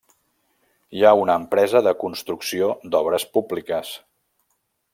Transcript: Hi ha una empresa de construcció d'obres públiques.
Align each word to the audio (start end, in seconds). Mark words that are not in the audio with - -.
Hi 0.99 1.03
ha 1.03 1.11
una 1.23 1.35
empresa 1.41 1.81
de 1.87 1.93
construcció 2.05 2.71
d'obres 2.95 3.27
públiques. 3.37 3.93